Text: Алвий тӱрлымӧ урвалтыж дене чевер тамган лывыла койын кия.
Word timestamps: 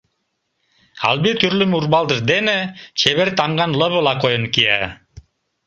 Алвий 1.07 1.35
тӱрлымӧ 1.39 1.75
урвалтыж 1.79 2.19
дене 2.31 2.57
чевер 2.99 3.29
тамган 3.37 3.71
лывыла 3.79 4.13
койын 4.21 4.45
кия. 4.53 4.81